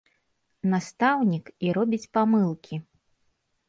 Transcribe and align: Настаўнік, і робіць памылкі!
Настаўнік, 0.73 1.53
і 1.69 1.77
робіць 1.81 2.03
памылкі! 2.19 2.85